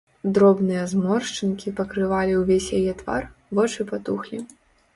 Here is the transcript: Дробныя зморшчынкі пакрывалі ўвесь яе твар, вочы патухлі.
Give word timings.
Дробныя 0.35 0.85
зморшчынкі 0.93 1.73
пакрывалі 1.81 2.33
ўвесь 2.41 2.73
яе 2.81 2.93
твар, 3.05 3.31
вочы 3.55 3.81
патухлі. 3.95 4.45